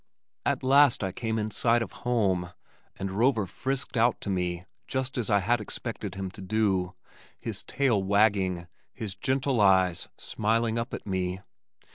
[0.47, 2.53] At last I came in sight of home,
[2.95, 6.95] and Rover frisked out to meet me just as I had expected him to do,
[7.39, 11.41] his tail wagging, his gentle eyes smiling up at me.